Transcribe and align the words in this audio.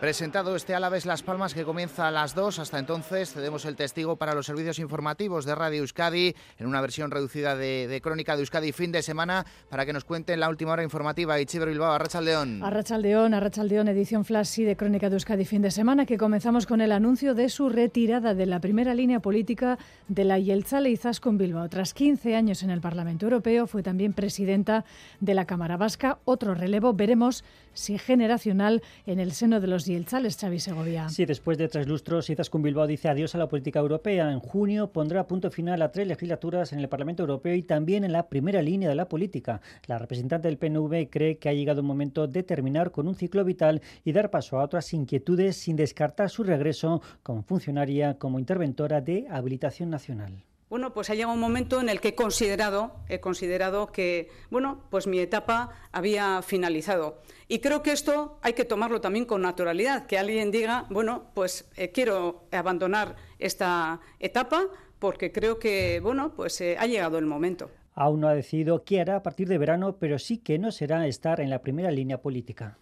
Presentado 0.00 0.56
este 0.56 0.74
Álaves 0.74 1.04
Las 1.04 1.22
Palmas 1.22 1.52
que 1.52 1.62
comienza 1.62 2.08
a 2.08 2.10
las 2.10 2.34
2. 2.34 2.58
Hasta 2.58 2.78
entonces 2.78 3.34
cedemos 3.34 3.66
el 3.66 3.76
testigo 3.76 4.16
para 4.16 4.34
los 4.34 4.46
servicios 4.46 4.78
informativos 4.78 5.44
de 5.44 5.54
Radio 5.54 5.80
Euskadi 5.80 6.34
en 6.58 6.66
una 6.66 6.80
versión 6.80 7.10
reducida 7.10 7.54
de, 7.54 8.00
Crónica 8.02 8.34
de 8.34 8.40
Euskadi 8.40 8.72
fin 8.72 8.92
de 8.92 9.02
semana 9.02 9.44
para 9.68 9.84
que 9.84 9.92
nos 9.92 10.04
cuenten 10.04 10.40
la 10.40 10.48
última 10.48 10.72
hora 10.72 10.82
informativa. 10.82 11.38
Ichiber 11.38 11.68
Bilbao, 11.68 11.92
Arrachaldeón. 11.92 12.62
Arrachaldeón, 12.62 13.34
Arrachaldeón, 13.34 13.88
edición 13.88 14.24
flash 14.24 14.60
de 14.60 14.74
Crónica 14.74 15.10
de 15.10 15.16
Euskadi 15.16 15.44
fin 15.44 15.60
de 15.60 15.70
semana 15.70 16.06
que 16.06 16.16
comenzamos 16.16 16.64
con 16.64 16.80
el 16.80 16.92
anuncio 16.92 17.34
de 17.34 17.50
su 17.50 17.68
retirada 17.68 18.32
de 18.32 18.46
la 18.46 18.58
primera 18.58 18.94
línea 18.94 19.20
política 19.20 19.78
de 20.08 20.24
la 20.24 20.38
Yeltzale 20.38 20.88
Izaskun 20.88 21.36
Bilbao. 21.36 21.68
Tras 21.68 21.92
15 21.92 22.36
años 22.36 22.62
en 22.62 22.70
el 22.70 22.80
Parlamento 22.80 23.26
Europeo 23.26 23.66
fue 23.66 23.82
también 23.82 24.14
presidenta 24.14 24.86
de 25.20 25.34
la 25.34 25.44
Cámara 25.44 25.76
Vasca. 25.76 26.20
Otro 26.24 26.54
relevo, 26.54 26.94
veremos 26.94 27.44
si 27.74 27.98
generacional 27.98 28.82
en 29.04 29.20
el 29.20 29.32
seno 29.32 29.60
de 29.60 29.66
los 29.66 29.89
y 29.90 29.96
el 29.96 30.06
Chales, 30.06 30.36
Xavi 30.36 30.60
Segovia. 30.60 31.08
Sí, 31.08 31.26
después 31.26 31.58
de 31.58 31.66
tres 31.66 31.88
lustros, 31.88 32.30
Izaskun 32.30 32.62
Bilbao 32.62 32.86
dice 32.86 33.08
adiós 33.08 33.34
a 33.34 33.38
la 33.38 33.48
política 33.48 33.80
europea. 33.80 34.30
En 34.30 34.38
junio 34.38 34.92
pondrá 34.92 35.26
punto 35.26 35.50
final 35.50 35.82
a 35.82 35.90
tres 35.90 36.06
legislaturas 36.06 36.72
en 36.72 36.78
el 36.78 36.88
Parlamento 36.88 37.24
Europeo 37.24 37.54
y 37.54 37.64
también 37.64 38.04
en 38.04 38.12
la 38.12 38.28
primera 38.28 38.62
línea 38.62 38.88
de 38.88 38.94
la 38.94 39.08
política. 39.08 39.60
La 39.86 39.98
representante 39.98 40.46
del 40.46 40.58
PNV 40.58 41.10
cree 41.10 41.38
que 41.38 41.48
ha 41.48 41.54
llegado 41.54 41.80
un 41.80 41.88
momento 41.88 42.28
de 42.28 42.44
terminar 42.44 42.92
con 42.92 43.08
un 43.08 43.16
ciclo 43.16 43.44
vital 43.44 43.82
y 44.04 44.12
dar 44.12 44.30
paso 44.30 44.60
a 44.60 44.64
otras 44.64 44.94
inquietudes 44.94 45.56
sin 45.56 45.74
descartar 45.74 46.30
su 46.30 46.44
regreso 46.44 47.02
como 47.24 47.42
funcionaria, 47.42 48.16
como 48.16 48.38
interventora 48.38 49.00
de 49.00 49.26
habilitación 49.28 49.90
nacional. 49.90 50.44
Bueno, 50.70 50.94
pues 50.94 51.10
ha 51.10 51.14
llegado 51.16 51.34
un 51.34 51.40
momento 51.40 51.80
en 51.80 51.88
el 51.88 52.00
que 52.00 52.10
he 52.10 52.14
considerado, 52.14 52.92
he 53.08 53.18
considerado 53.18 53.90
que, 53.90 54.28
bueno, 54.50 54.84
pues 54.88 55.08
mi 55.08 55.18
etapa 55.18 55.70
había 55.90 56.42
finalizado. 56.42 57.22
Y 57.48 57.58
creo 57.58 57.82
que 57.82 57.90
esto 57.90 58.38
hay 58.40 58.52
que 58.52 58.64
tomarlo 58.64 59.00
también 59.00 59.24
con 59.24 59.42
naturalidad, 59.42 60.06
que 60.06 60.16
alguien 60.16 60.52
diga, 60.52 60.86
bueno, 60.88 61.24
pues 61.34 61.68
eh, 61.76 61.90
quiero 61.90 62.44
abandonar 62.52 63.16
esta 63.40 63.98
etapa 64.20 64.68
porque 65.00 65.32
creo 65.32 65.58
que, 65.58 65.98
bueno, 65.98 66.34
pues 66.36 66.60
eh, 66.60 66.76
ha 66.78 66.86
llegado 66.86 67.18
el 67.18 67.26
momento. 67.26 67.68
Aún 67.94 68.20
no 68.20 68.28
ha 68.28 68.34
decidido 68.34 68.84
qué 68.84 69.00
hará 69.00 69.16
a 69.16 69.22
partir 69.24 69.48
de 69.48 69.58
verano, 69.58 69.96
pero 69.98 70.20
sí 70.20 70.38
que 70.38 70.60
no 70.60 70.70
será 70.70 71.04
estar 71.08 71.40
en 71.40 71.50
la 71.50 71.62
primera 71.62 71.90
línea 71.90 72.22
política. 72.22 72.78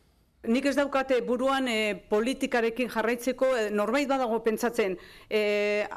Nik 0.47 0.69
ez 0.70 0.77
daukate 0.78 1.17
buruan 1.27 1.67
e, 1.67 1.97
politikarekin 2.06 2.86
jarraitzeko 2.92 3.47
e, 3.58 3.62
norbait 3.75 4.06
badago 4.06 4.36
pentsatzen 4.45 4.92
e, 5.27 5.41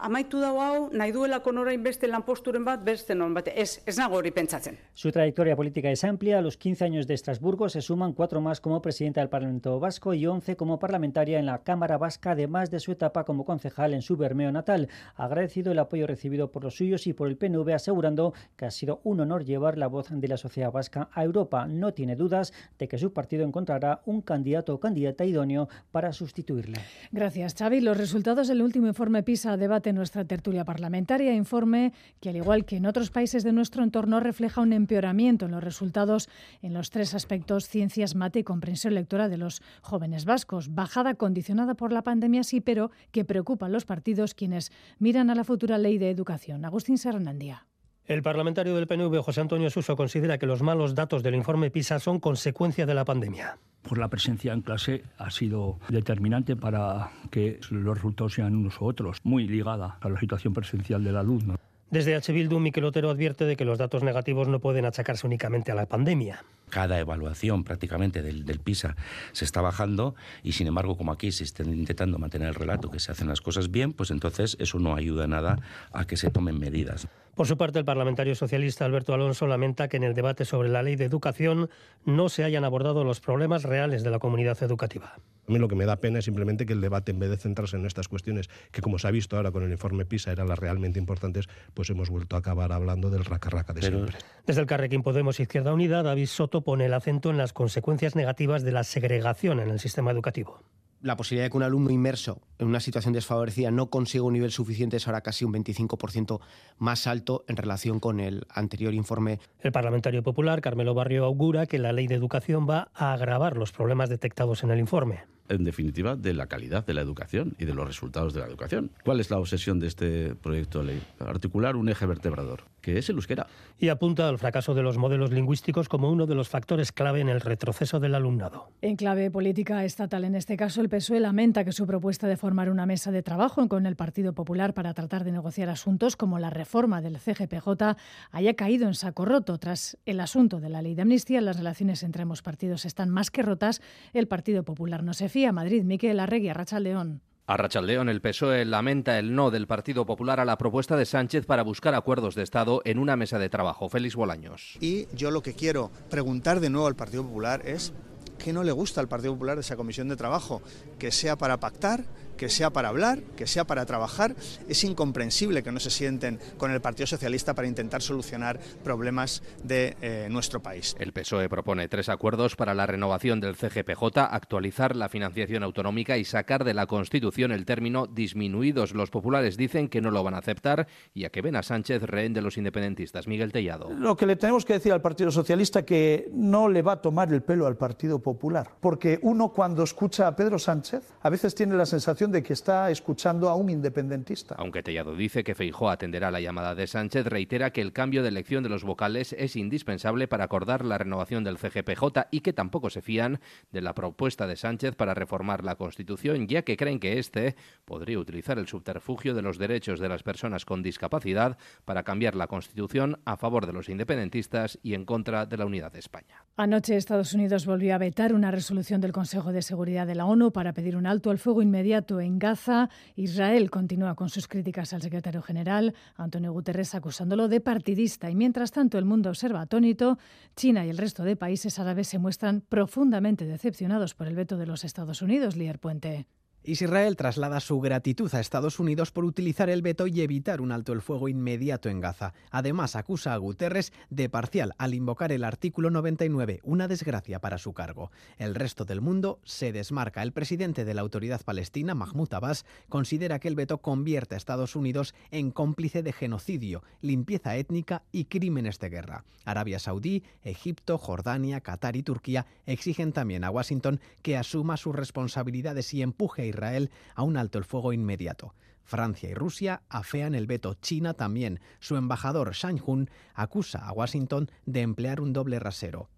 amaitu 0.02 0.40
dago 0.42 0.64
hau 0.66 0.88
nahi 0.98 1.12
duelako 1.14 1.52
norain 1.54 1.84
beste 1.84 2.10
lanposturen 2.10 2.66
bat 2.66 2.82
beste 2.82 3.14
non 3.14 3.36
bate 3.38 3.54
ez, 3.54 3.84
ez 3.86 4.00
nago 4.00 4.18
hori 4.18 4.32
pentsatzen. 4.34 4.80
Su 4.96 5.12
trayectoria 5.12 5.56
política 5.56 5.92
es 5.92 6.04
amplia. 6.04 6.40
A 6.40 6.42
los 6.42 6.58
15 6.58 6.86
años 6.86 7.06
de 7.06 7.14
Estrasburgo 7.14 7.70
se 7.70 7.82
suman 7.82 8.14
cuatro 8.14 8.42
más 8.42 8.60
como 8.62 8.82
presidenta 8.82 9.22
del 9.22 9.30
Parlamento 9.30 9.80
Vasco 9.80 10.16
y 10.16 10.26
11 10.26 10.56
como 10.56 10.80
parlamentaria 10.80 11.38
en 11.38 11.46
la 11.46 11.60
Cámara 11.60 12.00
Vasca, 12.00 12.32
además 12.32 12.72
de 12.72 12.80
su 12.80 12.92
etapa 12.92 13.26
como 13.26 13.46
concejal 13.46 13.94
en 13.94 14.02
su 14.02 14.18
Bermeo 14.18 14.52
natal. 14.52 14.90
Agradecido 15.18 15.72
el 15.72 15.78
apoyo 15.78 16.08
recibido 16.08 16.52
por 16.52 16.64
los 16.64 16.78
suyos 16.78 17.06
y 17.06 17.14
por 17.14 17.28
el 17.28 17.38
PNV, 17.38 17.76
asegurando 17.76 18.34
que 18.58 18.66
ha 18.66 18.72
sido 18.72 19.02
un 19.04 19.20
honor 19.20 19.46
llevar 19.46 19.78
la 19.78 19.86
voz 19.86 20.08
de 20.10 20.28
la 20.28 20.38
sociedad 20.38 20.72
vasca 20.72 21.10
a 21.14 21.24
Europa. 21.24 21.68
No 21.68 21.94
tiene 21.94 22.16
dudas 22.16 22.54
de 22.80 22.88
que 22.88 22.98
su 22.98 23.14
partido 23.14 23.46
encontrará 23.46 24.02
un 24.06 24.24
candidato 24.32 24.72
o 24.72 24.80
candidata 24.80 25.28
idóneo 25.28 25.68
para 25.92 26.16
sustituirle. 26.16 26.80
Gracias, 27.12 27.52
Xavi. 27.60 27.84
Los 27.84 27.98
resultados 27.98 28.48
del 28.48 28.62
último 28.62 28.88
informe 28.88 29.28
PISA 29.28 29.58
debate 29.58 29.92
nuestra 29.92 30.24
tertulia 30.24 30.64
parlamentaria. 30.64 31.36
Informe 31.36 31.92
que, 32.22 32.30
al 32.30 32.38
igual 32.38 32.64
que 32.64 32.78
en 32.78 32.86
otros 32.86 33.12
países 33.12 33.44
de 33.44 33.52
nuestro 33.52 33.84
entorno, 33.84 34.20
refleja 34.22 34.62
un 34.62 34.72
empeoramiento 34.72 35.46
en 35.46 35.52
los 35.52 35.64
resultados 35.64 36.30
en 36.62 36.74
los 36.74 36.90
tres 36.90 37.14
aspectos 37.14 37.68
ciencias, 37.68 38.16
mate 38.16 38.40
y 38.40 38.44
comprensión 38.44 38.96
lectora 38.96 39.28
de 39.28 39.38
los 39.38 39.62
jóvenes 39.82 40.24
vascos. 40.24 40.74
Bajada 40.74 41.16
condicionada 41.16 41.74
por 41.76 41.92
la 41.92 42.04
pandemia, 42.04 42.44
sí, 42.44 42.62
pero 42.62 42.92
que 43.12 43.26
preocupa 43.26 43.66
a 43.66 43.70
los 43.70 43.86
partidos 43.86 44.34
quienes 44.34 44.72
miran 45.00 45.30
a 45.30 45.36
la 45.36 45.44
futura 45.44 45.78
ley 45.78 45.98
de 45.98 46.10
educación. 46.10 46.64
Agustín 46.64 46.98
Serrandía. 46.98 47.66
El 48.08 48.24
parlamentario 48.24 48.76
del 48.76 48.88
PNV, 48.88 49.22
José 49.22 49.42
Antonio 49.42 49.70
Suso, 49.70 49.96
considera 49.96 50.38
que 50.38 50.48
los 50.48 50.64
malos 50.64 50.96
datos 50.96 51.22
del 51.22 51.36
informe 51.36 51.70
PISA 51.70 52.00
son 52.00 52.20
consecuencia 52.20 52.86
de 52.86 52.96
la 52.96 53.06
pandemia. 53.06 53.58
Por 53.84 54.00
la 54.00 54.08
presencia 54.08 54.54
en 54.54 54.62
clase 54.62 55.04
ha 55.18 55.30
sido 55.30 55.80
determinante 55.88 56.56
para 56.56 57.12
que 57.30 57.60
los 57.70 57.96
resultados 57.96 58.34
sean 58.34 58.56
unos 58.56 58.82
u 58.82 58.86
otros, 58.86 59.18
muy 59.24 59.48
ligada 59.48 59.98
a 60.02 60.10
la 60.10 60.20
situación 60.20 60.54
presencial 60.54 61.04
del 61.04 61.16
alumno. 61.16 61.56
Desde 61.92 62.16
H. 62.16 62.32
Bildu, 62.32 62.60
Miquel 62.60 62.86
Otero 62.86 63.10
advierte 63.10 63.44
de 63.46 63.58
que 63.58 63.66
los 63.66 63.78
datos 63.78 64.02
negativos 64.02 64.48
no 64.48 64.60
pueden 64.60 64.86
achacarse 64.86 65.28
únicamente 65.28 65.74
a 65.74 65.76
la 65.76 65.88
pandemia. 65.88 66.44
Cada 66.70 66.98
evaluación 66.98 67.66
prácticamente 67.66 68.22
del, 68.22 68.46
del, 68.46 68.60
PISA 68.60 68.96
se 69.34 69.44
está 69.44 69.60
bajando 69.60 70.16
y 70.42 70.54
sin 70.54 70.68
embargo 70.68 70.96
como 70.96 71.12
aquí 71.12 71.34
se 71.34 71.44
está 71.44 71.64
intentando 71.64 72.18
mantener 72.18 72.48
el 72.48 72.56
relato 72.56 72.90
que 72.90 73.02
se 73.02 73.12
hacen 73.12 73.28
las 73.28 73.42
cosas 73.42 73.72
bien, 73.72 73.92
pues 73.92 74.10
entonces 74.10 74.56
eso 74.60 74.80
no 74.80 74.96
ayuda 74.96 75.28
nada 75.28 75.60
a 75.92 76.06
que 76.06 76.16
se 76.16 76.30
tomen 76.30 76.58
medidas. 76.58 77.10
Por 77.42 77.48
su 77.48 77.58
parte, 77.58 77.80
el 77.80 77.86
parlamentario 77.86 78.36
socialista 78.36 78.86
Alberto 78.86 79.16
Alonso 79.16 79.48
lamenta 79.48 79.88
que 79.88 79.98
en 79.98 80.04
el 80.04 80.14
debate 80.14 80.46
sobre 80.46 80.70
la 80.70 80.84
ley 80.84 80.96
de 80.96 81.06
educación 81.06 81.72
no 82.06 82.30
se 82.30 82.44
hayan 82.44 82.64
abordado 82.64 83.04
los 83.04 83.20
problemas 83.20 83.64
reales 83.64 84.04
de 84.04 84.12
la 84.12 84.20
comunidad 84.20 84.62
educativa. 84.62 85.16
A 85.16 85.52
mí 85.52 85.58
lo 85.58 85.68
que 85.68 85.74
me 85.74 85.86
da 85.86 85.96
pena 85.96 86.20
es 86.20 86.26
simplemente 86.26 86.68
que 86.68 86.74
el 86.74 86.82
debate, 86.82 87.10
en 87.10 87.18
vez 87.18 87.32
de 87.32 87.38
centrarse 87.38 87.78
en 87.78 87.88
estas 87.88 88.08
cuestiones, 88.08 88.48
que 88.72 88.82
como 88.82 89.00
se 89.00 89.08
ha 89.08 89.10
visto 89.10 89.38
ahora 89.38 89.50
con 89.50 89.64
el 89.64 89.72
informe 89.72 90.06
PISA 90.06 90.32
eran 90.32 90.50
las 90.50 90.60
realmente 90.60 91.00
importantes, 91.00 91.50
pues 91.74 91.90
hemos 91.90 92.12
vuelto 92.12 92.36
a 92.36 92.40
acabar 92.40 92.72
hablando 92.72 93.10
del 93.10 93.26
raca-raca 93.26 93.74
de 93.74 93.82
siempre. 93.82 94.18
Desde 94.46 94.62
el 94.62 94.68
Carrequín 94.68 95.02
Podemos 95.02 95.40
Izquierda 95.40 95.74
Unida, 95.74 96.04
David 96.04 96.28
Soto 96.28 96.62
pone 96.62 96.86
el 96.86 96.94
acento 96.94 97.32
en 97.32 97.38
las 97.38 97.54
consecuencias 97.54 98.16
negativas 98.16 98.62
de 98.62 98.72
la 98.72 98.84
segregación 98.84 99.60
en 99.60 99.72
el 99.72 99.80
sistema 99.80 100.12
educativo 100.12 100.62
la 101.02 101.16
posibilidad 101.18 101.46
de 101.46 101.52
que 101.52 101.58
un 101.58 101.64
alumno 101.64 101.90
inmerso 101.90 102.42
en 102.60 102.68
una 102.68 102.80
situación 102.80 103.14
desfavorecida 103.14 103.72
no 103.72 103.90
consiga 103.90 104.24
un 104.24 104.34
nivel 104.34 104.52
suficiente 104.52 104.98
es 104.98 105.08
ahora 105.08 105.22
casi 105.22 105.46
un 105.46 105.54
25% 105.54 106.40
más 106.78 107.08
alto 107.08 107.44
en 107.48 107.58
relación 107.58 108.00
con 108.00 108.20
el 108.20 108.46
anterior 108.50 108.94
informe. 108.94 109.40
El 109.60 109.72
parlamentario 109.72 110.24
popular 110.24 110.62
Carmelo 110.62 110.94
Barrio 110.94 111.26
augura 111.26 111.66
que 111.66 111.80
la 111.80 111.94
ley 111.94 112.08
de 112.08 112.16
educación 112.16 112.68
va 112.70 112.90
a 112.94 113.14
agravar 113.14 113.58
los 113.58 113.72
problemas 113.72 114.10
detectados 114.10 114.64
en 114.64 114.72
el 114.72 114.80
informe 114.80 115.26
en 115.52 115.64
definitiva, 115.64 116.16
de 116.16 116.34
la 116.34 116.48
calidad 116.48 116.86
de 116.86 116.94
la 116.94 117.02
educación 117.02 117.56
y 117.60 117.66
de 117.66 117.74
los 117.74 117.86
resultados 117.86 118.34
de 118.34 118.40
la 118.40 118.48
educación. 118.48 118.92
¿Cuál 119.04 119.20
es 119.20 119.30
la 119.30 119.38
obsesión 119.38 119.80
de 119.80 119.88
este 119.88 120.36
proyecto 120.36 120.80
de 120.80 120.86
ley? 120.86 121.04
Articular 121.20 121.76
un 121.76 121.90
eje 121.90 122.06
vertebrador, 122.06 122.64
que 122.82 122.98
es 122.98 123.10
el 123.10 123.16
euskera. 123.16 123.48
Y 123.78 123.90
apunta 123.90 124.30
al 124.30 124.38
fracaso 124.38 124.74
de 124.74 124.84
los 124.84 124.98
modelos 124.98 125.32
lingüísticos 125.32 125.90
como 125.90 126.12
uno 126.12 126.28
de 126.28 126.36
los 126.36 126.50
factores 126.50 126.92
clave 126.92 127.22
en 127.22 127.30
el 127.30 127.42
retroceso 127.42 128.00
del 128.00 128.16
alumnado. 128.16 128.70
En 128.82 128.96
clave 128.96 129.32
política 129.32 129.84
estatal, 129.84 130.24
en 130.24 130.36
este 130.36 130.56
caso, 130.58 130.82
el 130.82 130.90
PSOE 130.90 131.20
lamenta 131.20 131.66
que 131.66 131.72
su 131.72 131.86
propuesta 131.86 132.28
de 132.28 132.38
formar 132.38 132.70
una 132.70 132.86
mesa 132.86 133.12
de 133.12 133.24
trabajo 133.24 133.68
con 133.68 133.86
el 133.86 133.96
Partido 133.96 134.34
Popular 134.34 134.74
para 134.74 134.94
tratar 134.94 135.24
de 135.24 135.32
negociar 135.32 135.70
asuntos 135.70 136.16
como 136.16 136.40
la 136.40 136.50
reforma 136.50 137.02
del 137.02 137.18
CGPJ 137.18 137.98
haya 138.32 138.54
caído 138.54 138.88
en 138.88 138.94
saco 138.94 139.26
roto. 139.26 139.58
Tras 139.58 139.98
el 140.06 140.20
asunto 140.20 140.60
de 140.60 140.70
la 140.70 140.82
ley 140.82 140.96
de 140.96 141.02
amnistía, 141.02 141.42
las 141.42 141.58
relaciones 141.58 142.04
entre 142.04 142.24
ambos 142.24 142.42
partidos 142.42 142.86
están 142.86 143.10
más 143.10 143.32
que 143.32 143.42
rotas. 143.42 143.82
El 144.14 144.28
Partido 144.28 144.64
Popular 144.64 145.04
no 145.04 145.14
se 145.14 145.30
fía 145.30 145.41
Madrid, 145.50 145.84
Miquel 145.84 146.20
Arregui, 146.20 146.50
Arrachaldeón. 146.50 147.22
A 147.48 147.58
Rachaldeón, 147.58 148.08
el 148.08 148.22
PSOE 148.22 148.64
lamenta 148.66 149.18
el 149.18 149.34
no 149.34 149.50
del 149.52 149.68
Partido 149.68 150.06
Popular 150.06 150.40
a 150.40 150.46
la 150.46 150.58
propuesta 150.58 150.96
de 150.96 151.06
Sánchez 151.06 151.46
para 151.46 151.64
buscar 151.64 151.96
acuerdos 151.96 152.36
de 152.36 152.44
Estado 152.44 152.82
en 152.86 153.00
una 153.00 153.18
mesa 153.18 153.40
de 153.40 153.50
trabajo. 153.50 153.90
Félix 153.90 154.16
Bolaños. 154.16 154.78
Y 154.80 155.08
yo 155.16 155.32
lo 155.32 155.42
que 155.42 155.54
quiero 155.54 155.92
preguntar 156.10 156.60
de 156.60 156.70
nuevo 156.70 156.88
al 156.88 156.96
Partido 156.96 157.24
Popular 157.24 157.62
es 157.66 157.94
qué 158.38 158.54
no 158.54 158.64
le 158.64 158.72
gusta 158.72 159.02
al 159.02 159.08
Partido 159.08 159.34
Popular 159.34 159.56
de 159.56 159.62
esa 159.62 159.76
comisión 159.76 160.08
de 160.08 160.16
trabajo, 160.16 160.62
que 160.98 161.12
sea 161.12 161.38
para 161.38 161.60
pactar, 161.60 162.06
que 162.42 162.50
sea 162.50 162.72
para 162.72 162.90
hablar, 162.90 163.22
que 163.38 163.46
sea 163.46 163.66
para 163.66 163.86
trabajar. 163.86 164.36
Es 164.68 164.84
incomprensible 164.84 165.62
que 165.62 165.72
no 165.72 165.80
se 165.80 165.92
sienten 165.92 166.40
con 166.58 166.72
el 166.72 166.82
Partido 166.82 167.06
Socialista 167.06 167.54
para 167.54 167.68
intentar 167.68 168.02
solucionar 168.02 168.60
problemas 168.84 169.44
de 169.64 169.96
eh, 170.02 170.28
nuestro 170.32 170.60
país. 170.60 170.96
El 170.98 171.14
PSOE 171.14 171.50
propone 171.50 171.88
tres 171.88 172.10
acuerdos 172.10 172.56
para 172.56 172.74
la 172.74 172.88
renovación 172.88 173.42
del 173.42 173.56
CGPJ, 173.56 174.18
actualizar 174.18 174.96
la 174.96 175.08
financiación 175.08 175.62
autonómica 175.62 176.18
y 176.18 176.26
sacar 176.26 176.64
de 176.64 176.74
la 176.74 176.88
Constitución 176.88 177.52
el 177.52 177.64
término 177.64 178.08
disminuidos. 178.08 178.96
Los 178.96 179.12
populares 179.12 179.56
dicen 179.56 179.88
que 179.88 180.02
no 180.02 180.10
lo 180.10 180.24
van 180.24 180.34
a 180.34 180.40
aceptar 180.40 180.88
y 181.14 181.26
a 181.26 181.30
que 181.30 181.44
ven 181.44 181.56
a 181.56 181.62
Sánchez 181.62 182.02
rehén 182.02 182.34
de 182.34 182.42
los 182.42 182.58
independentistas. 182.58 183.28
Miguel 183.28 183.52
Tellado. 183.52 183.92
Lo 183.92 184.18
que 184.18 184.26
le 184.26 184.36
tenemos 184.36 184.66
que 184.66 184.74
decir 184.74 184.94
al 184.94 185.02
Partido 185.04 185.30
Socialista 185.30 185.86
que 185.86 186.28
no 186.34 186.70
le 186.70 186.82
va 186.82 186.94
a 186.94 187.02
tomar 187.04 187.32
el 187.32 187.44
pelo 187.44 187.68
al 187.68 187.78
Partido 187.78 188.18
Popular, 188.18 188.72
porque 188.80 189.20
uno 189.22 189.50
cuando 189.50 189.84
escucha 189.84 190.26
a 190.26 190.36
Pedro 190.36 190.58
Sánchez 190.58 191.04
a 191.22 191.30
veces 191.30 191.54
tiene 191.54 191.76
la 191.76 191.86
sensación 191.86 192.31
sensación 192.32 192.42
de 192.42 192.44
que 192.44 192.54
está 192.54 192.90
escuchando 192.92 193.50
a 193.50 193.56
un 193.56 193.70
independentista. 193.70 194.56
Aunque 194.58 194.84
Tellado 194.84 195.16
dice 195.16 195.44
que 195.44 195.56
Feijó 195.56 195.90
atenderá 195.90 196.32
la 196.32 196.40
llamada 196.40 196.76
de 196.76 196.88
Sánchez, 196.88 197.26
reitera 197.26 197.72
que 197.72 197.82
el 197.82 197.94
cambio 197.94 198.24
de 198.24 198.30
elección 198.30 198.64
de 198.64 198.70
los 198.70 198.84
vocales 198.84 199.34
es 199.38 199.56
indispensable 199.56 200.28
para 200.28 200.46
acordar 200.46 200.86
la 200.86 200.98
renovación 200.98 201.44
del 201.44 201.58
CGPJ 201.58 202.28
y 202.32 202.42
que 202.42 202.54
tampoco 202.54 202.90
se 202.90 203.02
fían 203.02 203.40
de 203.72 203.82
la 203.82 203.94
propuesta 203.94 204.48
de 204.48 204.56
Sánchez 204.56 204.96
para 204.96 205.14
reformar 205.14 205.64
la 205.64 205.76
Constitución, 205.76 206.48
ya 206.48 206.62
que 206.64 206.78
creen 206.78 207.00
que 207.00 207.20
este 207.20 207.56
podría 207.86 208.20
utilizar 208.20 208.58
el 208.58 208.68
subterfugio 208.68 209.34
de 209.34 209.42
los 209.42 209.58
derechos 209.58 210.00
de 210.00 210.10
las 210.10 210.24
personas 210.24 210.66
con 210.66 210.82
discapacidad 210.82 211.58
para 211.86 212.04
cambiar 212.04 212.36
la 212.36 212.48
Constitución 212.48 213.20
a 213.26 213.38
favor 213.38 213.66
de 213.66 213.74
los 213.74 213.90
independentistas 213.90 214.80
y 214.84 214.94
en 214.94 215.06
contra 215.06 215.46
de 215.46 215.58
la 215.58 215.66
unidad 215.66 215.92
de 215.92 216.00
España. 216.00 216.46
Anoche 216.56 216.96
Estados 216.96 217.34
Unidos 217.34 217.66
volvió 217.66 217.96
a 217.96 217.98
vetar 217.98 218.34
una 218.34 218.52
resolución 218.52 219.02
del 219.02 219.12
Consejo 219.12 219.52
de 219.52 219.62
Seguridad 219.62 220.08
de 220.08 220.16
la 220.16 220.26
ONU 220.26 220.52
para 220.52 220.74
pedir 220.74 220.96
un 220.96 221.06
alto 221.06 221.30
al 221.30 221.38
fuego 221.38 221.62
inmediato 221.62 222.21
en 222.22 222.40
Gaza. 222.40 222.90
Israel 223.16 223.70
continúa 223.70 224.16
con 224.16 224.30
sus 224.30 224.48
críticas 224.48 224.94
al 224.94 225.02
secretario 225.02 225.42
general, 225.42 225.94
Antonio 226.16 226.54
Guterres, 226.54 226.96
acusándolo 226.96 227.48
de 227.48 227.62
partidista. 227.62 228.30
Y 228.30 228.36
mientras 228.36 228.72
tanto, 228.72 228.98
el 228.98 229.06
mundo 229.06 229.30
observa 229.30 229.62
atónito. 229.62 230.18
China 230.56 230.86
y 230.86 230.90
el 230.90 230.98
resto 230.98 231.24
de 231.24 231.36
países 231.36 231.80
árabes 231.80 232.08
se 232.08 232.20
muestran 232.20 232.62
profundamente 232.62 233.46
decepcionados 233.46 234.14
por 234.14 234.28
el 234.28 234.36
veto 234.36 234.58
de 234.58 234.66
los 234.66 234.84
Estados 234.84 235.22
Unidos, 235.22 235.56
Lier 235.56 235.80
Puente. 235.80 236.28
Israel 236.64 237.16
traslada 237.16 237.60
su 237.60 237.80
gratitud 237.80 238.34
a 238.36 238.40
Estados 238.40 238.80
Unidos 238.80 239.12
por 239.12 239.26
utilizar 239.26 239.70
el 239.72 239.82
veto 239.82 240.06
y 240.06 240.22
evitar 240.22 240.62
un 240.62 240.72
alto 240.72 240.94
el 240.94 241.02
fuego 241.02 241.28
inmediato 241.28 241.90
en 241.90 242.00
Gaza. 242.00 242.34
Además, 242.52 242.96
acusa 242.96 243.34
a 243.34 243.38
Guterres 243.38 243.92
de 244.12 244.30
parcial 244.30 244.74
al 244.78 244.94
invocar 244.94 245.32
el 245.32 245.44
artículo 245.44 245.90
99, 245.90 246.60
una 246.64 246.88
desgracia 246.88 247.40
para 247.40 247.58
su 247.58 247.74
cargo. 247.74 248.12
El 248.38 248.54
resto 248.54 248.86
del 248.86 249.02
mundo 249.02 249.40
se 249.44 249.72
desmarca. 249.72 250.22
El 250.22 250.34
presidente 250.34 250.86
de 250.86 250.94
la 250.94 251.02
autoridad 251.02 251.42
palestina, 251.42 251.96
Mahmoud 251.96 252.32
Abbas, 252.32 252.66
considera 252.90 253.40
que 253.40 253.48
el 253.48 253.56
veto 253.56 253.80
convierte 253.80 254.36
a 254.36 254.38
Estados 254.38 254.76
Unidos 254.76 255.16
en 255.32 255.50
cómplice 255.50 256.04
de 256.04 256.14
genocidio, 256.14 256.84
limpieza 257.02 257.56
étnica 257.56 258.04
y 258.12 258.26
crímenes 258.26 258.78
de 258.78 258.90
guerra. 258.90 259.26
Arabia 259.46 259.80
Saudí, 259.80 260.24
Egipto, 260.44 261.00
Jordania, 261.00 261.62
Qatar 261.62 261.96
y 261.96 262.04
Turquía 262.04 262.46
exigen 262.68 263.12
también 263.12 263.44
a 263.44 263.50
Washington 263.50 264.00
que 264.22 264.38
asuma 264.38 264.78
sus 264.78 264.96
responsabilidades 264.96 265.94
y 265.96 266.04
empuje 266.04 266.51
Israel 266.52 266.92
a 267.16 267.24
un 267.24 267.36
alto 267.36 267.58
el 267.58 267.66
fuego 267.66 267.92
inmediato. 267.92 268.54
Francia 268.84 269.30
y 269.30 269.34
Rusia 269.34 269.84
afean 269.90 270.36
el 270.36 270.48
veto. 270.48 270.76
China 270.76 271.14
también. 271.14 271.60
Su 271.80 271.96
embajador 271.96 272.52
Shang 272.54 272.82
Hun 272.86 273.10
acusa 273.34 273.88
a 273.88 273.94
Washington 273.94 274.52
de 274.66 274.82
emplear 274.82 275.22
un 275.22 275.34
doble 275.34 275.60
rasero. 275.60 276.10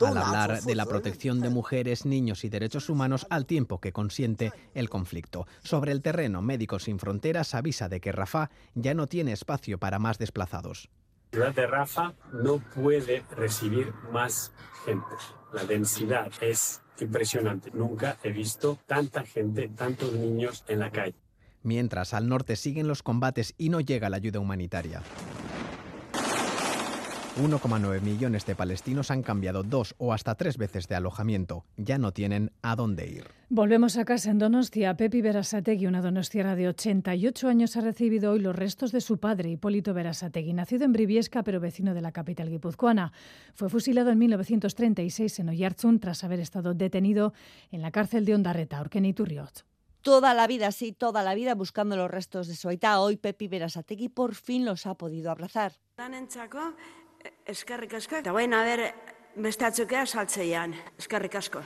Al 0.00 0.16
hablar 0.16 0.62
de 0.62 0.74
la 0.74 0.86
protección 0.86 1.40
de 1.40 1.50
mujeres, 1.50 2.06
niños 2.06 2.44
y 2.44 2.48
derechos 2.48 2.88
humanos 2.88 3.26
al 3.28 3.46
tiempo 3.46 3.80
que 3.80 3.92
consiente 3.92 4.52
el 4.74 4.88
conflicto. 4.88 5.46
Sobre 5.62 5.92
el 5.92 6.00
terreno, 6.00 6.42
Médicos 6.42 6.84
Sin 6.84 6.98
Fronteras 6.98 7.54
avisa 7.54 7.88
de 7.88 8.00
que 8.00 8.12
Rafah 8.12 8.50
ya 8.74 8.94
no 8.94 9.06
tiene 9.06 9.32
espacio 9.32 9.78
para 9.78 9.98
más 9.98 10.18
desplazados. 10.18 10.88
La 11.32 11.38
ciudad 11.38 11.54
de 11.54 11.66
Rafah 11.66 12.14
no 12.32 12.58
puede 12.74 13.24
recibir 13.30 13.92
más 14.10 14.52
gente. 14.84 15.06
La 15.52 15.64
densidad 15.64 16.32
es 16.40 16.80
impresionante. 17.04 17.70
Nunca 17.72 18.18
he 18.22 18.32
visto 18.32 18.78
tanta 18.86 19.24
gente, 19.24 19.68
tantos 19.68 20.12
niños 20.12 20.64
en 20.68 20.78
la 20.80 20.90
calle. 20.90 21.14
Mientras 21.62 22.14
al 22.14 22.28
norte 22.28 22.56
siguen 22.56 22.88
los 22.88 23.02
combates 23.02 23.54
y 23.58 23.68
no 23.68 23.80
llega 23.80 24.08
la 24.08 24.16
ayuda 24.16 24.40
humanitaria. 24.40 25.02
1,9 27.36 28.00
millones 28.00 28.44
de 28.44 28.56
palestinos 28.56 29.10
han 29.10 29.22
cambiado 29.22 29.62
dos 29.62 29.94
o 29.98 30.12
hasta 30.12 30.34
tres 30.34 30.58
veces 30.58 30.88
de 30.88 30.96
alojamiento. 30.96 31.64
Ya 31.76 31.96
no 31.96 32.12
tienen 32.12 32.50
a 32.60 32.74
dónde 32.74 33.06
ir. 33.06 33.28
Volvemos 33.48 33.96
a 33.96 34.04
casa 34.04 34.30
en 34.30 34.38
Donostia. 34.38 34.96
Pepi 34.96 35.22
Berasategui, 35.22 35.86
una 35.86 36.02
donostiara 36.02 36.56
de 36.56 36.68
88 36.68 37.48
años, 37.48 37.76
ha 37.76 37.80
recibido 37.82 38.32
hoy 38.32 38.40
los 38.40 38.54
restos 38.54 38.90
de 38.92 39.00
su 39.00 39.18
padre, 39.18 39.50
Hipólito 39.50 39.94
Berasategui, 39.94 40.52
nacido 40.52 40.84
en 40.84 40.92
Briviesca, 40.92 41.42
pero 41.44 41.60
vecino 41.60 41.94
de 41.94 42.00
la 42.00 42.12
capital 42.12 42.50
guipuzcoana. 42.50 43.12
Fue 43.54 43.68
fusilado 43.68 44.10
en 44.10 44.18
1936 44.18 45.38
en 45.38 45.48
Oyarzún 45.50 46.00
tras 46.00 46.24
haber 46.24 46.40
estado 46.40 46.74
detenido 46.74 47.32
en 47.70 47.82
la 47.82 47.92
cárcel 47.92 48.24
de 48.24 48.34
Ondarreta, 48.34 48.80
Orqueniturriot. 48.80 49.64
Toda 50.02 50.32
la 50.32 50.46
vida, 50.46 50.72
sí, 50.72 50.92
toda 50.92 51.22
la 51.22 51.34
vida 51.34 51.54
buscando 51.54 51.94
los 51.96 52.10
restos 52.10 52.48
de 52.48 52.56
su 52.56 52.68
aita. 52.68 53.00
Hoy 53.00 53.16
Pepi 53.18 53.48
Berasategui 53.48 54.08
por 54.08 54.34
fin 54.34 54.64
los 54.64 54.86
ha 54.86 54.94
podido 54.94 55.30
abrazar. 55.30 55.74
Eskerrik 57.46 57.94
asko. 57.94 58.16
Eta 58.16 58.30
guain, 58.30 58.54
a 58.54 58.62
ber, 58.64 58.86
beste 59.36 59.66
atzukea 59.66 60.06
saltzeian. 60.06 60.74
Eskerrik 60.98 61.34
asko. 61.34 61.64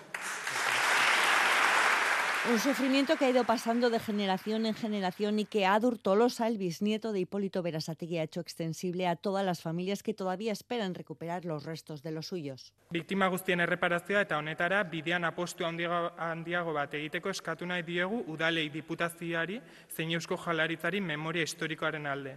Un 2.47 2.59
sufrimiento 2.59 3.17
que 3.17 3.25
ha 3.25 3.31
ido 3.31 3.45
pasando 3.45 3.89
de 3.89 3.99
generación 3.99 4.67
en 4.67 4.75
generación 4.75 5.39
y 5.39 5.47
que 5.47 5.65
Adur 5.65 5.97
Tolosa, 5.97 6.47
el 6.47 6.59
bisnieto 6.59 7.13
de 7.13 7.21
Hipólito 7.21 7.63
Berasategui, 7.63 8.19
ha 8.19 8.25
hecho 8.25 8.41
extensible 8.41 9.07
a 9.07 9.17
todas 9.17 9.47
las 9.47 9.63
familias 9.63 10.03
que 10.03 10.13
todavía 10.13 10.53
esperan 10.53 10.95
recuperar 10.95 11.47
los 11.47 11.65
restos 11.65 12.03
de 12.03 12.13
los 12.13 12.27
suyos. 12.27 12.75
Biktima 12.91 13.29
guztien 13.29 13.61
erreparazioa 13.65 14.27
eta 14.29 14.37
honetara 14.37 14.83
bidean 14.85 15.25
apostu 15.25 15.65
handiago, 15.65 16.13
handiago 16.19 16.75
bat 16.77 16.93
egiteko 16.93 17.33
eskatu 17.33 17.65
nahi 17.65 17.83
diegu 17.83 18.27
udalei 18.29 18.69
diputazioari 18.69 19.63
zein 19.89 20.13
eusko 20.13 20.37
jalaritzari 20.37 21.01
memoria 21.01 21.49
historikoaren 21.49 22.05
alde. 22.07 22.37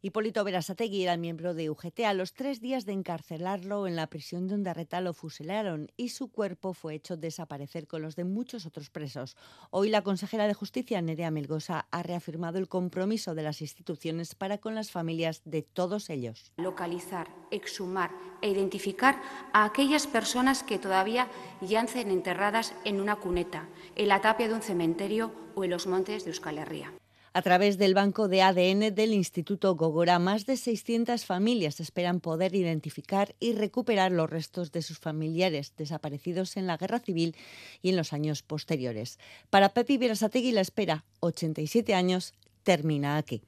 Hipólito 0.00 0.44
Berasategui 0.44 1.02
era 1.02 1.16
miembro 1.16 1.54
de 1.54 1.70
UGT. 1.70 2.04
A 2.06 2.14
los 2.14 2.32
tres 2.32 2.60
días 2.60 2.86
de 2.86 2.92
encarcelarlo 2.92 3.88
en 3.88 3.96
la 3.96 4.06
prisión 4.06 4.46
de 4.46 4.54
Ondarreta 4.54 5.00
lo 5.00 5.12
fusilaron 5.12 5.90
y 5.96 6.10
su 6.10 6.30
cuerpo 6.30 6.72
fue 6.72 6.94
hecho 6.94 7.16
desaparecer 7.16 7.88
con 7.88 8.02
los 8.02 8.14
de 8.14 8.22
muchos 8.22 8.64
otros 8.64 8.90
presos. 8.90 9.36
Hoy 9.70 9.88
la 9.88 10.02
consejera 10.02 10.46
de 10.46 10.54
Justicia, 10.54 11.02
Nerea 11.02 11.32
Melgosa, 11.32 11.88
ha 11.90 12.04
reafirmado 12.04 12.58
el 12.58 12.68
compromiso 12.68 13.34
de 13.34 13.42
las 13.42 13.60
instituciones 13.60 14.36
para 14.36 14.58
con 14.58 14.76
las 14.76 14.92
familias 14.92 15.42
de 15.44 15.62
todos 15.62 16.10
ellos. 16.10 16.52
Localizar, 16.58 17.26
exhumar 17.50 18.12
e 18.40 18.50
identificar 18.50 19.20
a 19.52 19.64
aquellas 19.64 20.06
personas 20.06 20.62
que 20.62 20.78
todavía 20.78 21.26
yacen 21.60 22.12
enterradas 22.12 22.72
en 22.84 23.00
una 23.00 23.16
cuneta, 23.16 23.68
en 23.96 24.06
la 24.06 24.20
tapia 24.20 24.46
de 24.46 24.54
un 24.54 24.62
cementerio 24.62 25.32
o 25.56 25.64
en 25.64 25.70
los 25.70 25.88
montes 25.88 26.24
de 26.24 26.30
Euskal 26.30 26.58
Herria. 26.58 26.92
A 27.38 27.42
través 27.42 27.78
del 27.78 27.94
banco 27.94 28.26
de 28.26 28.42
ADN 28.42 28.92
del 28.92 29.14
Instituto 29.14 29.76
Gogora, 29.76 30.18
más 30.18 30.44
de 30.44 30.56
600 30.56 31.24
familias 31.24 31.78
esperan 31.78 32.18
poder 32.18 32.52
identificar 32.56 33.36
y 33.38 33.52
recuperar 33.52 34.10
los 34.10 34.28
restos 34.28 34.72
de 34.72 34.82
sus 34.82 34.98
familiares 34.98 35.72
desaparecidos 35.76 36.56
en 36.56 36.66
la 36.66 36.76
guerra 36.76 36.98
civil 36.98 37.36
y 37.80 37.90
en 37.90 37.96
los 37.96 38.12
años 38.12 38.42
posteriores. 38.42 39.20
Para 39.50 39.68
Pepi 39.68 39.98
Berasategui 39.98 40.50
la 40.50 40.62
espera, 40.62 41.04
87 41.20 41.94
años, 41.94 42.34
termina 42.64 43.16
aquí. 43.16 43.40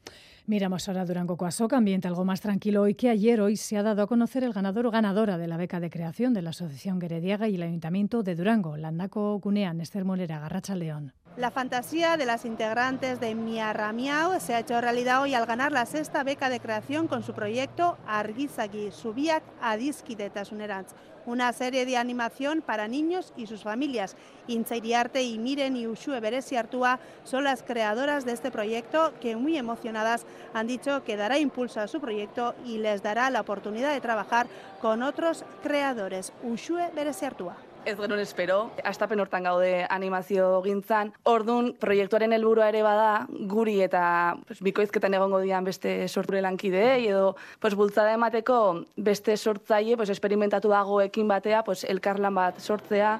Miramos 0.46 0.86
ahora 0.88 1.04
Durango 1.04 1.36
Coasoca, 1.36 1.76
ambiente 1.76 2.06
algo 2.06 2.24
más 2.24 2.40
tranquilo 2.40 2.82
hoy 2.82 2.94
que 2.94 3.08
ayer. 3.08 3.40
Hoy 3.40 3.56
se 3.56 3.76
ha 3.76 3.82
dado 3.82 4.02
a 4.02 4.06
conocer 4.06 4.44
el 4.44 4.52
ganador 4.52 4.86
o 4.86 4.92
ganadora 4.92 5.36
de 5.36 5.48
la 5.48 5.56
beca 5.56 5.80
de 5.80 5.90
creación 5.90 6.32
de 6.32 6.42
la 6.42 6.50
Asociación 6.50 7.00
Gerediaga 7.00 7.48
y 7.48 7.56
el 7.56 7.62
Ayuntamiento 7.64 8.22
de 8.22 8.36
Durango, 8.36 8.76
Landaco 8.76 9.40
Cunean, 9.40 9.80
Esther 9.80 10.04
Molera, 10.04 10.38
Garracha 10.38 10.76
León. 10.76 11.12
La 11.36 11.52
fantasía 11.52 12.16
de 12.16 12.26
las 12.26 12.44
integrantes 12.44 13.20
de 13.20 13.36
Miarramiao 13.36 14.40
se 14.40 14.52
ha 14.52 14.58
hecho 14.58 14.80
realidad 14.80 15.22
hoy 15.22 15.32
al 15.34 15.46
ganar 15.46 15.70
la 15.70 15.86
sexta 15.86 16.24
beca 16.24 16.50
de 16.50 16.58
creación 16.58 17.06
con 17.06 17.22
su 17.22 17.34
proyecto 17.34 17.96
Argizagi, 18.04 18.90
Subiak 18.90 19.44
Adiskidetasunerantz, 19.62 20.92
una 21.26 21.52
serie 21.52 21.86
de 21.86 21.96
animación 21.96 22.62
para 22.62 22.88
niños 22.88 23.32
y 23.36 23.46
sus 23.46 23.62
familias. 23.62 24.16
Intzairiarte 24.48 25.22
y 25.22 25.38
Miren 25.38 25.76
y 25.76 25.86
Ushue 25.86 26.18
Beresi 26.18 26.56
Artúa 26.56 26.98
son 27.22 27.44
las 27.44 27.62
creadoras 27.62 28.24
de 28.24 28.32
este 28.32 28.50
proyecto 28.50 29.14
que 29.20 29.36
muy 29.36 29.56
emocionadas 29.56 30.26
han 30.52 30.66
dicho 30.66 31.04
que 31.04 31.16
dará 31.16 31.38
impulso 31.38 31.80
a 31.80 31.86
su 31.86 32.00
proyecto 32.00 32.56
y 32.66 32.78
les 32.78 33.04
dará 33.04 33.30
la 33.30 33.42
oportunidad 33.42 33.92
de 33.92 34.00
trabajar 34.00 34.48
con 34.82 35.04
otros 35.04 35.44
creadores. 35.62 36.32
Ushue 36.42 36.90
Beresi 36.92 37.24
Artúa. 37.24 37.69
Ez 37.88 37.96
genuen 37.96 38.20
espero, 38.20 38.70
astapen 38.84 39.22
hortan 39.22 39.46
gaude 39.48 39.86
animazio 39.88 40.60
gintzan. 40.66 41.14
Ordun 41.24 41.70
proiektuaren 41.80 42.34
helburua 42.36 42.68
ere 42.68 42.82
bada 42.84 43.26
guri 43.48 43.78
eta 43.80 44.02
pues, 44.46 44.60
bikoizketan 44.66 45.16
egongo 45.16 45.40
dian 45.40 45.64
beste 45.64 45.94
sorture 46.08 46.42
lankideei 46.44 47.08
edo 47.08 47.34
pues, 47.58 47.74
bultzada 47.74 48.12
emateko 48.18 48.60
beste 48.96 49.36
sortzaile 49.36 49.96
pues, 49.96 50.12
experimentatuagoekin 50.12 51.28
batea 51.32 51.64
pues, 51.64 51.84
elkarlan 51.84 52.36
bat 52.36 52.60
sortzea. 52.60 53.18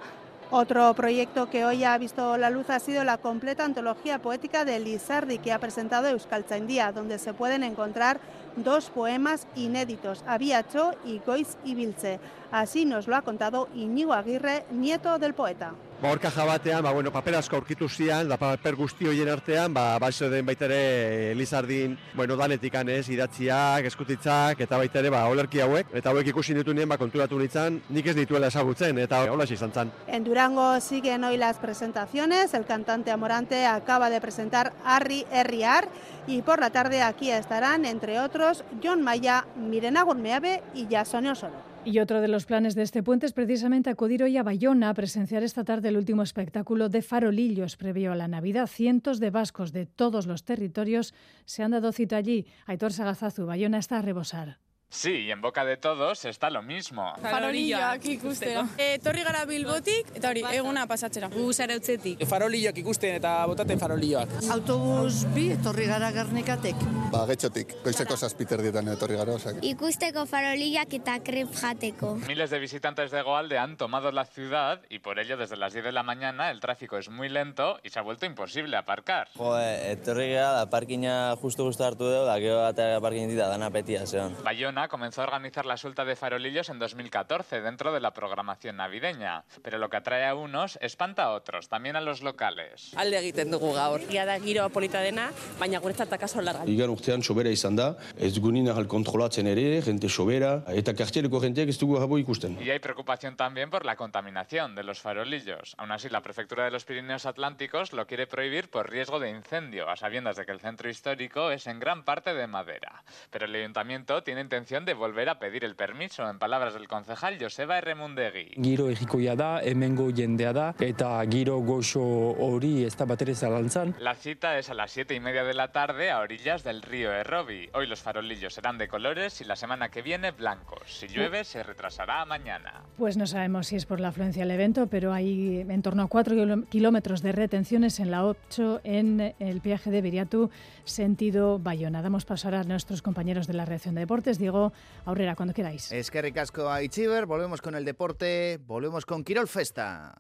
Otro 0.53 0.93
proyecto 0.95 1.49
que 1.49 1.65
hoy 1.65 1.85
ha 1.85 1.97
visto 1.97 2.37
la 2.37 2.51
luz 2.51 2.71
ha 2.71 2.81
sido 2.81 3.05
la 3.05 3.19
completa 3.19 3.65
antología 3.65 4.21
poética 4.21 4.65
de 4.65 4.81
Lizardi 4.81 5.39
que 5.39 5.53
ha 5.53 5.61
presentado 5.61 6.09
Euskaltzaindia, 6.09 6.91
donde 6.91 7.21
se 7.21 7.33
pueden 7.33 7.63
encontrar 7.63 8.19
dos 8.57 8.91
poemas 8.91 9.47
inéditos, 9.55 10.25
Abiacho 10.27 10.91
y 11.05 11.21
Goiz 11.21 11.57
Ibilce. 11.65 12.19
Así 12.51 12.85
nos 12.85 13.07
lo 13.07 13.15
ha 13.15 13.23
contado 13.23 13.69
Iñigo 13.77 14.13
Aguirre, 14.13 14.65
nieto 14.73 15.21
del 15.21 15.35
poeta. 15.35 15.73
Ba, 16.01 16.11
orka 16.11 16.31
jabatean, 16.31 16.83
ba, 16.83 16.93
bueno, 16.93 17.13
paper 17.13 17.37
asko 17.37 17.57
aurkitu 17.57 17.89
zian, 17.89 18.29
da 18.29 18.37
paper 18.41 18.77
guzti 18.77 19.07
hoien 19.11 19.29
artean, 19.29 19.73
ba, 19.75 19.99
baixo 20.01 20.31
den 20.33 20.47
baita 20.47 20.67
ere 20.67 21.33
Elizardin, 21.33 21.97
bueno, 22.15 22.37
danetikan 22.37 22.89
ez, 22.89 23.09
idatziak, 23.13 23.85
eskutitzak, 23.91 24.61
eta 24.65 24.79
baita 24.81 25.01
ere, 25.03 25.11
ba, 25.13 25.27
olerki 25.29 25.61
hauek, 25.61 25.93
eta 26.01 26.11
hauek 26.11 26.33
ikusi 26.33 26.57
ditu 26.57 26.75
nien, 26.75 26.89
ba, 26.89 26.99
konturatu 27.01 27.39
nintzen, 27.39 27.81
nik 27.91 28.07
ez 28.07 28.17
dituela 28.17 28.49
ezagutzen, 28.49 28.99
eta 29.05 29.23
hola 29.31 29.45
izan 29.45 29.73
zan. 29.73 29.93
En 30.07 30.25
Durango 30.25 30.81
siguen 30.81 31.25
hoy 31.25 31.37
las 31.37 31.59
presentaciones, 31.59 32.55
el 32.55 32.65
cantante 32.65 33.11
Amorante 33.11 33.67
acaba 33.67 34.11
de 34.11 34.21
presentar 34.21 34.73
Arri 34.85 35.27
Erriar, 35.31 35.89
y 36.27 36.43
por 36.43 36.61
la 36.61 36.71
tarde 36.71 37.03
aquí 37.03 37.31
estarán, 37.31 37.85
entre 37.85 38.21
otros, 38.21 38.65
John 38.83 39.03
Maya, 39.03 39.47
Mirena 39.57 40.03
Gurmeave 40.03 40.63
y 40.75 40.87
Yasone 40.87 41.31
Osoro. 41.31 41.70
Y 41.83 41.99
otro 41.99 42.21
de 42.21 42.29
los 42.29 42.45
planes 42.45 42.75
de 42.75 42.83
este 42.83 43.03
puente 43.03 43.25
es 43.25 43.33
precisamente 43.33 43.89
acudir 43.89 44.23
hoy 44.23 44.37
a 44.37 44.43
Bayona 44.43 44.91
a 44.91 44.95
presenciar 44.95 45.43
esta 45.43 45.65
tarde 45.65 45.89
el 45.89 45.97
último 45.97 46.23
espectáculo 46.23 46.91
de 46.91 47.01
farolillos 47.01 47.77
previo 47.77 48.13
a 48.13 48.17
la 48.17 48.29
Navidad. 48.29 48.67
Cientos 48.67 49.19
de 49.19 49.31
vascos 49.31 49.73
de 49.73 49.87
todos 49.87 50.27
los 50.27 50.45
territorios 50.45 51.15
se 51.47 51.63
han 51.63 51.71
dado 51.71 51.93
cita 51.93 52.17
allí. 52.17 52.47
Aitor 52.67 52.93
Sagazazu, 52.93 53.47
Bayona 53.47 53.79
está 53.79 53.99
a 53.99 54.03
rebosar. 54.03 54.59
Sí, 54.93 55.13
y 55.27 55.31
en 55.31 55.41
boca 55.41 55.65
de 55.65 55.77
todos 55.77 56.25
está 56.25 56.51
lo 56.51 56.63
mismo. 56.63 57.15
Farolilloak 57.23 58.05
ikusteko. 58.07 58.65
Etorri 58.77 59.23
gara 59.23 59.45
Bilbotik, 59.47 60.09
eta 60.19 60.33
hori, 60.33 60.43
eguna 60.51 60.89
pasatzera. 60.91 61.29
Gu 61.31 61.53
zarautzetik. 61.55 62.25
Farolilloak 62.27 62.81
ikusten 62.83 63.15
eta 63.21 63.37
botaten 63.47 63.79
farolilloak. 63.79 64.33
Autobus 64.51 65.29
bi, 65.31 65.53
etorri 65.55 65.87
gara 65.87 66.11
garnikatek. 66.11 66.83
Ba, 67.13 67.23
getxotik, 67.31 67.77
goizeko 67.85 68.17
zazpiter 68.17 68.65
dietan 68.67 68.91
etorri 68.91 69.15
gara, 69.21 69.37
osak. 69.39 69.63
Ikusteko 69.71 70.27
farolillak 70.27 70.99
eta 70.99 71.21
krep 71.23 71.55
jateko. 71.55 72.17
Miles 72.27 72.51
de 72.51 72.59
visitantes 72.59 73.13
de 73.13 73.23
Goalde 73.23 73.59
han 73.59 73.77
tomado 73.77 74.11
la 74.11 74.25
ciudad 74.25 74.83
y 74.91 74.99
por 74.99 75.21
ello 75.21 75.37
desde 75.37 75.57
las 75.57 75.73
10 75.73 75.85
de 75.85 75.93
la 75.93 76.03
mañana 76.03 76.51
el 76.51 76.59
tráfico 76.59 76.99
es 76.99 77.09
muy 77.09 77.29
lento 77.29 77.79
y 77.85 77.91
se 77.91 78.01
ha 78.01 78.03
vuelto 78.03 78.27
imposible 78.27 78.77
aparcar. 78.77 79.29
Joder, 79.37 79.93
etorri 79.93 80.33
gara, 80.33 80.51
da 80.51 80.67
parkina 80.69 81.37
justu 81.41 81.65
justu 81.65 81.87
hartu 81.87 82.11
dugu, 82.11 82.27
da 82.27 82.39
gero 82.43 82.65
atara 82.67 83.01
parkin 83.01 83.31
dita, 83.31 83.47
dana 83.47 83.71
petia, 83.71 84.05
zeon. 84.05 84.35
Bayona 84.43 84.80
comenzó 84.89 85.23
a 85.23 85.25
organizar 85.25 85.67
la 85.67 85.77
suelta 85.77 86.05
de 86.05 86.17
farolillos 86.17 86.69
en 86.69 86.79
2014 86.79 87.61
dentro 87.61 87.93
de 87.93 88.01
la 88.01 88.13
programación 88.13 88.77
navideña. 88.77 89.45
Pero 89.63 89.79
lo 89.79 89.91
que 89.91 89.97
atrae 89.97 90.27
a 90.27 90.35
unos 90.35 90.79
espanta 90.81 91.25
a 91.25 91.33
otros, 91.33 91.69
también 91.69 91.97
a 91.97 92.01
los 92.01 92.23
locales. 92.23 92.93
Alde 92.97 93.19
egiten 93.19 93.51
dugu 93.51 93.73
gaur. 93.73 94.01
Ia 94.11 94.25
da 94.27 94.39
giro 94.41 94.69
polita 94.71 95.01
dena, 95.01 95.31
baina 95.59 95.81
guretzat 95.81 96.13
akaso 96.13 96.41
larga. 96.41 96.65
Igan 96.67 96.91
urtean 96.91 97.23
sobera 97.23 97.51
izan 97.51 97.77
da, 97.77 97.97
ez 98.17 98.39
gunin 98.39 98.69
ahal 98.71 98.87
kontrolatzen 98.89 99.51
ere, 99.51 99.83
gente 99.83 100.09
sobera, 100.09 100.65
eta 100.73 100.95
kartiereko 100.95 101.41
jenteak 101.43 101.69
ez 101.69 101.79
dugu 101.79 101.99
jabo 101.99 102.19
ikusten. 102.19 102.59
Y 102.61 102.71
hay 102.71 102.79
preocupación 102.79 103.37
también 103.37 103.71
por 103.71 103.85
la 103.85 103.97
contaminación 103.97 104.75
de 104.75 104.85
los 104.85 105.01
farolillos. 105.01 105.75
Aún 105.79 105.93
así, 105.93 106.09
la 106.09 106.23
prefectura 106.23 106.65
de 106.65 106.71
los 106.71 106.85
Pirineos 106.85 107.27
Atlánticos 107.27 107.93
lo 107.93 108.07
quiere 108.07 108.27
prohibir 108.27 108.71
por 108.71 108.91
riesgo 108.91 109.19
de 109.21 109.31
incendio, 109.31 109.89
a 109.89 109.97
sabiendas 109.97 110.37
de 110.37 110.47
que 110.47 110.53
el 110.53 110.61
centro 110.61 110.89
histórico 110.89 111.51
es 111.51 111.67
en 111.67 111.81
gran 111.81 112.05
parte 112.05 112.35
de 112.35 112.47
madera. 112.47 113.03
Pero 113.31 113.47
el 113.47 113.55
ayuntamiento 113.55 114.23
tiene 114.23 114.41
intención 114.41 114.70
de 114.71 114.95
volver 114.95 115.29
a 115.29 115.41
pedir 115.41 115.65
el 115.65 115.75
permiso, 115.75 116.31
en 116.31 116.39
palabras 116.39 116.75
del 116.75 116.87
concejal 116.87 117.37
Joseba 117.41 117.79
Erremundegui. 117.79 118.55
Giro 118.63 118.87
egikoia 118.89 119.35
da, 119.35 119.49
hemengo 119.67 120.07
jendea 120.15 120.53
da, 120.55 120.67
eta 120.79 121.09
giro 121.27 121.57
goxo 121.59 122.01
hori 122.39 122.85
ez 122.87 122.95
da 122.97 123.05
batere 123.05 123.35
zalantzan. 123.35 123.97
La 123.99 124.15
cita 124.15 124.59
es 124.59 124.71
a 124.71 124.75
las 124.75 124.93
siete 124.93 125.17
y 125.17 125.21
media 125.21 125.43
de 125.43 125.55
la 125.55 125.73
tarde 125.73 126.13
a 126.13 126.21
orillas 126.21 126.63
del 126.63 126.83
río 126.83 127.11
Errobi. 127.11 127.69
Hoy 127.75 127.89
los 127.89 128.01
farolillos 128.01 128.55
serán 128.55 128.79
de 128.79 128.87
colores 128.87 129.41
y 129.41 129.45
la 129.45 129.57
semana 129.57 129.89
que 129.89 130.03
viene 130.03 130.31
blancos. 130.31 130.83
Si 130.87 131.09
llueve, 131.09 131.43
se 131.43 131.65
retrasará 131.65 132.23
a 132.23 132.25
mañana. 132.25 132.85
Pues 132.97 133.17
no 133.17 133.27
sabemos 133.27 133.67
si 133.67 133.75
es 133.75 133.87
por 133.87 133.99
la 133.99 134.09
afluencia 134.09 134.45
del 134.45 134.53
evento, 134.53 134.87
pero 134.87 135.13
hay 135.13 135.67
en 135.69 135.83
torno 135.83 136.05
a 136.05 136.07
4 136.07 136.67
kilómetros 136.69 137.23
de 137.23 137.33
retenciones 137.33 137.99
en 137.99 138.13
la 138.13 138.25
8 138.25 138.83
en 138.85 139.35
el 139.41 139.61
peaje 139.61 139.91
de 139.91 140.01
Viriatu, 140.01 140.49
sentido 140.85 141.59
Bayona. 141.59 142.03
Damos 142.03 142.25
paso 142.25 142.47
ahora 142.47 142.61
a 142.61 142.65
nuestros 142.65 143.03
compañeros 143.03 143.49
de 143.49 143.55
la 143.55 143.65
reacción 143.65 143.97
de 143.97 144.03
deportes. 144.03 144.39
Diego, 144.39 144.60
Aurrera, 145.05 145.35
cuando 145.37 145.55
queráis. 145.55 145.91
Es 145.93 146.11
que 146.11 146.23
ricasco 146.23 146.69
a 146.69 146.83
Ichiver, 146.83 147.27
volvemos 147.27 147.61
con 147.61 147.75
el 147.75 147.85
deporte, 147.85 148.59
volvemos 148.67 149.07
con 149.07 149.25
Quirol 149.25 149.49
Festa. 149.49 150.15